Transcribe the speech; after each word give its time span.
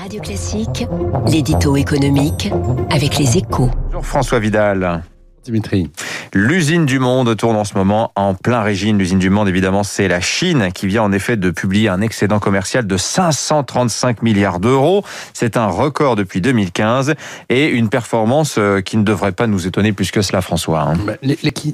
Radio 0.00 0.22
Classique, 0.22 0.86
l'édito 1.30 1.76
économique 1.76 2.50
avec 2.90 3.18
les 3.18 3.36
échos. 3.36 3.68
Bonjour 3.84 4.06
François 4.06 4.38
Vidal. 4.38 5.02
Dimitri. 5.44 5.90
L'usine 6.32 6.86
du 6.86 7.00
monde 7.00 7.36
tourne 7.36 7.56
en 7.56 7.64
ce 7.64 7.74
moment 7.74 8.12
en 8.14 8.34
plein 8.34 8.62
régime. 8.62 8.98
L'usine 8.98 9.18
du 9.18 9.30
monde, 9.30 9.48
évidemment, 9.48 9.82
c'est 9.82 10.06
la 10.06 10.20
Chine 10.20 10.68
qui 10.72 10.86
vient 10.86 11.02
en 11.02 11.10
effet 11.12 11.36
de 11.36 11.50
publier 11.50 11.88
un 11.88 12.00
excédent 12.00 12.38
commercial 12.38 12.86
de 12.86 12.96
535 12.96 14.22
milliards 14.22 14.60
d'euros. 14.60 15.04
C'est 15.34 15.56
un 15.56 15.66
record 15.66 16.14
depuis 16.14 16.40
2015 16.40 17.14
et 17.48 17.66
une 17.68 17.88
performance 17.88 18.56
euh, 18.58 18.80
qui 18.80 18.96
ne 18.96 19.02
devrait 19.02 19.32
pas 19.32 19.48
nous 19.48 19.66
étonner 19.66 19.92
plus 19.92 20.12
que 20.12 20.22
cela, 20.22 20.40
François. 20.40 20.82
hein. 20.82 20.94
Bah, 21.04 21.14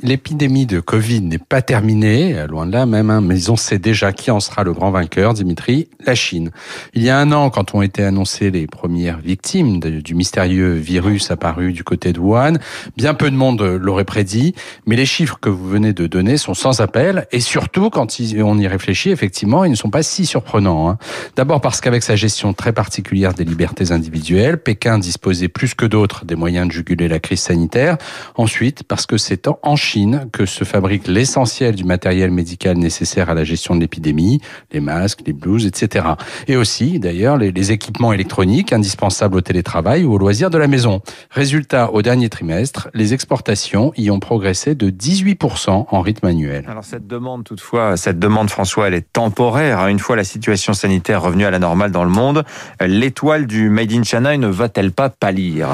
L'épidémie 0.02 0.64
de 0.64 0.80
Covid 0.80 1.20
n'est 1.20 1.38
pas 1.38 1.60
terminée, 1.60 2.46
loin 2.48 2.66
de 2.66 2.72
là 2.72 2.86
même, 2.86 3.10
hein, 3.10 3.20
mais 3.20 3.50
on 3.50 3.56
sait 3.56 3.78
déjà 3.78 4.12
qui 4.12 4.30
en 4.30 4.40
sera 4.40 4.64
le 4.64 4.72
grand 4.72 4.90
vainqueur, 4.90 5.34
Dimitri, 5.34 5.88
la 6.04 6.14
Chine. 6.14 6.50
Il 6.94 7.02
y 7.02 7.10
a 7.10 7.18
un 7.18 7.30
an, 7.32 7.50
quand 7.50 7.74
ont 7.74 7.82
été 7.82 8.02
annoncées 8.02 8.50
les 8.50 8.66
premières 8.66 9.18
victimes 9.18 9.80
du 9.80 10.14
mystérieux 10.14 10.72
virus 10.72 11.30
apparu 11.30 11.72
du 11.72 11.84
côté 11.84 12.12
de 12.14 12.20
Wuhan, 12.20 12.54
bien 12.96 13.12
peu 13.12 13.30
de 13.30 13.36
monde 13.36 13.60
l'aurait 13.62 14.04
prédit, 14.04 14.45
mais 14.86 14.96
les 14.96 15.06
chiffres 15.06 15.38
que 15.40 15.48
vous 15.48 15.68
venez 15.68 15.92
de 15.92 16.06
donner 16.06 16.36
sont 16.36 16.54
sans 16.54 16.80
appel, 16.80 17.26
et 17.32 17.40
surtout 17.40 17.90
quand 17.90 18.06
on 18.42 18.58
y 18.58 18.66
réfléchit, 18.66 19.10
effectivement, 19.10 19.64
ils 19.64 19.70
ne 19.70 19.76
sont 19.76 19.90
pas 19.90 20.02
si 20.02 20.26
surprenants. 20.26 20.88
hein. 20.90 20.98
D'abord 21.36 21.60
parce 21.60 21.80
qu'avec 21.80 22.02
sa 22.02 22.16
gestion 22.16 22.52
très 22.52 22.72
particulière 22.72 23.34
des 23.34 23.44
libertés 23.44 23.92
individuelles, 23.92 24.58
Pékin 24.58 24.98
disposait 24.98 25.48
plus 25.48 25.74
que 25.74 25.86
d'autres 25.86 26.24
des 26.24 26.34
moyens 26.36 26.66
de 26.68 26.72
juguler 26.72 27.08
la 27.08 27.18
crise 27.18 27.40
sanitaire. 27.40 27.96
Ensuite, 28.36 28.82
parce 28.82 29.06
que 29.06 29.16
c'est 29.18 29.46
en- 29.62 29.76
Chine 29.76 30.28
que 30.32 30.46
se 30.46 30.64
fabrique 30.64 31.06
l'essentiel 31.06 31.74
du 31.74 31.84
matériel 31.84 32.30
médical 32.30 32.78
nécessaire 32.78 33.28
à 33.28 33.34
la 33.34 33.44
gestion 33.44 33.74
de 33.76 33.80
l'épidémie, 33.80 34.40
les 34.72 34.80
masques, 34.80 35.20
les 35.26 35.34
blouses, 35.34 35.66
etc. 35.66 36.06
Et 36.48 36.56
aussi, 36.56 36.98
d'ailleurs, 36.98 37.36
les, 37.36 37.52
les 37.52 37.72
équipements 37.72 38.12
électroniques 38.14 38.72
indispensables 38.72 39.36
au 39.36 39.40
télétravail 39.42 40.04
ou 40.04 40.14
au 40.14 40.18
loisir 40.18 40.48
de 40.48 40.56
la 40.56 40.66
maison. 40.66 41.02
Résultat, 41.30 41.92
au 41.92 42.00
dernier 42.00 42.30
trimestre, 42.30 42.88
les 42.94 43.12
exportations 43.12 43.92
y 43.98 44.10
ont 44.10 44.18
progressé 44.18 44.35
de 44.74 44.90
18% 44.90 45.86
en 45.90 46.00
rythme 46.00 46.26
annuel. 46.26 46.64
Alors 46.68 46.84
cette 46.84 47.06
demande, 47.06 47.44
toutefois, 47.44 47.96
cette 47.96 48.18
demande, 48.18 48.50
François, 48.50 48.88
elle 48.88 48.94
est 48.94 49.12
temporaire. 49.12 49.80
hein. 49.80 49.88
Une 49.88 49.98
fois 49.98 50.16
la 50.16 50.24
situation 50.24 50.72
sanitaire 50.72 51.22
revenue 51.22 51.44
à 51.44 51.50
la 51.50 51.58
normale 51.58 51.90
dans 51.90 52.04
le 52.04 52.10
monde, 52.10 52.44
l'étoile 52.80 53.46
du 53.46 53.70
Made 53.70 53.92
in 53.92 54.02
China 54.02 54.36
ne 54.36 54.46
va-t-elle 54.48 54.92
pas 54.92 55.08
pâlir? 55.10 55.68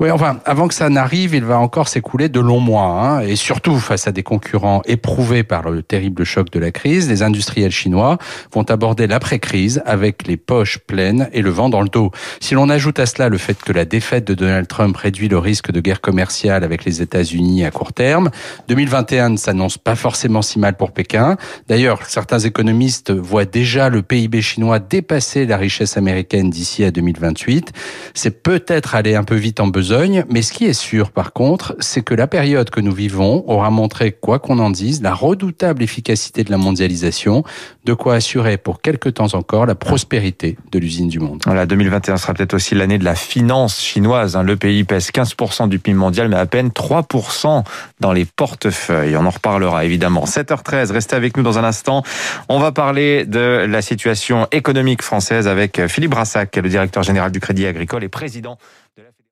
Oui, 0.00 0.10
enfin, 0.10 0.40
avant 0.44 0.66
que 0.66 0.74
ça 0.74 0.88
n'arrive, 0.88 1.34
il 1.34 1.44
va 1.44 1.58
encore 1.58 1.88
s'écouler 1.88 2.28
de 2.28 2.40
longs 2.40 2.60
mois. 2.60 2.84
hein, 2.84 3.20
et 3.20 3.36
surtout, 3.36 3.78
face 3.78 4.08
à 4.08 4.12
des 4.12 4.24
concurrents 4.24 4.82
éprouvés 4.86 5.44
par 5.44 5.70
le 5.70 5.82
terrible 5.82 6.24
choc 6.24 6.50
de 6.50 6.58
la 6.58 6.72
crise, 6.72 7.08
les 7.08 7.22
industriels 7.22 7.70
chinois 7.70 8.18
vont 8.52 8.64
aborder 8.64 9.06
l'après-crise 9.06 9.82
avec 9.86 10.26
les 10.26 10.36
poches 10.36 10.78
pleines 10.78 11.28
et 11.32 11.42
le 11.42 11.50
vent 11.50 11.68
dans 11.68 11.80
le 11.80 11.88
dos. 11.88 12.10
Si 12.40 12.54
l'on 12.54 12.68
ajoute 12.68 12.98
à 12.98 13.06
cela 13.06 13.28
le 13.28 13.38
fait 13.38 13.62
que 13.62 13.72
la 13.72 13.84
défaite 13.84 14.26
de 14.26 14.34
Donald 14.34 14.66
Trump 14.66 14.96
réduit 14.96 15.28
le 15.28 15.38
risque 15.38 15.70
de 15.70 15.80
guerre 15.80 16.00
commerciale 16.00 16.64
avec 16.64 16.84
les 16.84 17.00
États-Unis 17.00 17.64
à 17.64 17.70
court 17.70 17.92
terme, 17.92 18.30
2021 18.68 19.30
ne 19.30 19.36
s'annonce 19.36 19.78
pas 19.78 19.94
forcément 19.94 20.42
si 20.42 20.58
mal 20.58 20.76
pour 20.76 20.90
Pékin. 20.92 21.36
D'ailleurs, 21.68 22.00
certains 22.06 22.40
économistes 22.40 23.12
voient 23.12 23.44
déjà 23.44 23.88
le 23.88 24.02
PIB 24.02 24.42
chinois 24.42 24.80
dépasser 24.80 25.46
la 25.46 25.56
richesse 25.56 25.96
américaine 25.96 26.50
d'ici 26.50 26.82
à 26.82 26.90
2028. 26.90 27.72
C'est 28.12 28.42
peut-être 28.42 28.94
aller 28.96 29.14
un 29.14 29.24
peu 29.24 29.36
vite 29.36 29.60
en 29.60 29.68
besogne, 29.68 29.84
mais 30.28 30.42
ce 30.42 30.52
qui 30.52 30.64
est 30.64 30.72
sûr 30.72 31.10
par 31.10 31.32
contre, 31.32 31.76
c'est 31.78 32.02
que 32.02 32.14
la 32.14 32.26
période 32.26 32.70
que 32.70 32.80
nous 32.80 32.92
vivons 32.92 33.44
aura 33.46 33.70
montré, 33.70 34.10
quoi 34.12 34.38
qu'on 34.38 34.58
en 34.58 34.70
dise, 34.70 35.02
la 35.02 35.14
redoutable 35.14 35.82
efficacité 35.82 36.42
de 36.42 36.50
la 36.50 36.56
mondialisation, 36.56 37.44
de 37.84 37.94
quoi 37.94 38.14
assurer 38.14 38.56
pour 38.56 38.80
quelque 38.80 39.08
temps 39.08 39.32
encore 39.34 39.66
la 39.66 39.76
prospérité 39.76 40.56
de 40.72 40.78
l'usine 40.78 41.08
du 41.08 41.20
monde. 41.20 41.42
Voilà, 41.46 41.66
2021 41.66 42.16
sera 42.16 42.34
peut-être 42.34 42.54
aussi 42.54 42.74
l'année 42.74 42.98
de 42.98 43.04
la 43.04 43.14
finance 43.14 43.80
chinoise. 43.80 44.36
hein. 44.36 44.42
Le 44.42 44.56
pays 44.56 44.82
pèse 44.82 45.10
15% 45.10 45.68
du 45.68 45.78
PIB 45.78 45.96
mondial, 45.96 46.28
mais 46.28 46.36
à 46.36 46.46
peine 46.46 46.70
3% 46.70 47.62
dans 48.00 48.12
les 48.12 48.24
portefeuilles. 48.24 49.16
On 49.16 49.26
en 49.26 49.30
reparlera 49.30 49.84
évidemment. 49.84 50.24
7h13, 50.24 50.90
restez 50.90 51.14
avec 51.14 51.36
nous 51.36 51.44
dans 51.44 51.58
un 51.58 51.64
instant. 51.64 52.02
On 52.48 52.58
va 52.58 52.72
parler 52.72 53.26
de 53.26 53.64
la 53.68 53.80
situation 53.82 54.48
économique 54.50 55.02
française 55.02 55.46
avec 55.46 55.86
Philippe 55.86 56.10
Brassac, 56.10 56.56
le 56.56 56.68
directeur 56.68 57.04
général 57.04 57.30
du 57.30 57.38
Crédit 57.38 57.66
Agricole 57.66 58.02
et 58.02 58.08
président 58.08 58.58